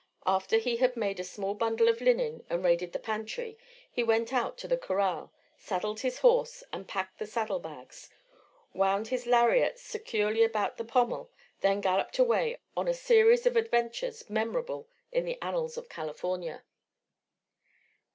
[0.25, 3.55] After he had made a small bundle of linen and raided the pantry,
[3.91, 8.09] he went out to the corral, saddled his horse and packed the saddle bags,
[8.73, 11.29] wound his lariat securely about the pommel,
[11.59, 16.63] then galloped away on a series of adventures memorable in the annals of California.